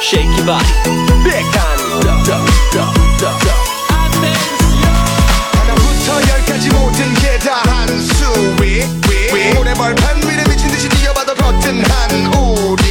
Shake 0.00 0.24
your 0.36 0.46
body 0.46 0.64
Big 1.24 1.44
하나부터 5.52 6.20
열까지 6.30 6.70
모든 6.70 7.14
게 7.14 7.38
다 7.38 7.56
한수 7.66 8.24
위, 8.62 8.80
위. 9.32 9.52
모래벌판 9.54 10.16
위를 10.22 10.44
미친 10.48 10.70
듯이 10.70 10.88
뛰어받아 10.88 11.34
버튼 11.34 11.82
한 11.84 12.34
우리 12.34 12.83